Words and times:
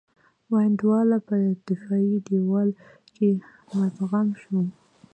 وینډولا 0.51 1.17
په 1.27 1.35
دفاعي 1.67 2.15
دېوال 2.27 2.69
کې 3.15 3.29
مدغم 3.77 4.27
شو. 4.41 4.59